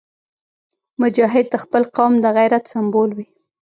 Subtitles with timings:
[1.01, 3.27] مجاهد د خپل قوم د غیرت سمبول وي.